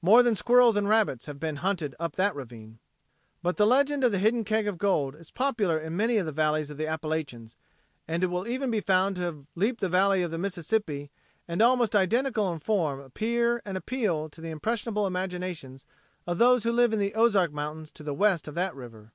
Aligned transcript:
More 0.00 0.22
than 0.22 0.36
squirrels 0.36 0.76
and 0.76 0.88
rabbits 0.88 1.26
have 1.26 1.40
been 1.40 1.56
hunted 1.56 1.96
up 1.98 2.14
that 2.14 2.36
ravine. 2.36 2.78
But 3.42 3.56
the 3.56 3.66
legend 3.66 4.04
of 4.04 4.12
the 4.12 4.20
hidden 4.20 4.44
keg 4.44 4.68
of 4.68 4.78
gold 4.78 5.16
is 5.16 5.32
popular 5.32 5.76
in 5.76 5.96
many 5.96 6.18
of 6.18 6.24
the 6.26 6.30
valleys 6.30 6.70
of 6.70 6.76
the 6.76 6.86
Appalachians, 6.86 7.56
and 8.06 8.22
it 8.22 8.28
will 8.28 8.46
even 8.46 8.70
be 8.70 8.80
found 8.80 9.16
to 9.16 9.22
have 9.22 9.44
leaped 9.56 9.80
the 9.80 9.88
valley 9.88 10.22
of 10.22 10.30
the 10.30 10.38
Mississippi 10.38 11.10
and 11.48 11.60
almost 11.60 11.96
identical 11.96 12.52
in 12.52 12.60
form 12.60 13.00
appear 13.00 13.60
and 13.64 13.76
appeal 13.76 14.28
to 14.28 14.40
the 14.40 14.50
impressionable 14.50 15.04
imaginations 15.04 15.84
of 16.28 16.38
those 16.38 16.62
who 16.62 16.70
live 16.70 16.92
in 16.92 17.00
the 17.00 17.16
Ozark 17.16 17.50
Mountains 17.52 17.90
to 17.90 18.04
the 18.04 18.14
west 18.14 18.46
of 18.46 18.54
that 18.54 18.76
river. 18.76 19.10